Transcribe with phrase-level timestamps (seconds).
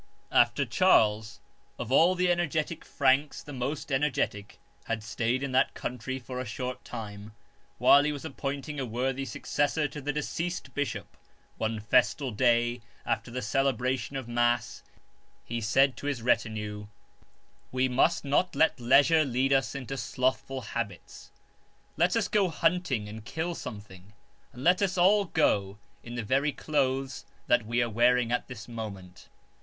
[0.31, 1.39] After Charles,
[1.77, 6.43] of all the energetic Franks the most energetic, had stayed in that country for a
[6.43, 7.33] short time,
[7.77, 11.15] 148 A HUNTING PARTY while he was appointing a worthy successor to the deceased bishop,
[11.59, 14.81] one festal day after the celebration of mass
[15.45, 16.87] he said to his retinue:
[17.71, 21.29] We must not let leisure lead us into slothful habits:
[21.95, 24.13] let us go hunting and kill something;
[24.51, 28.67] and let us all go in the very clothes that we are wearing at this
[28.67, 29.27] moment."